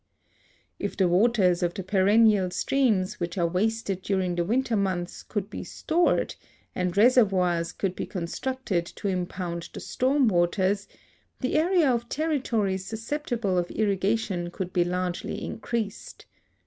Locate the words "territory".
12.09-12.77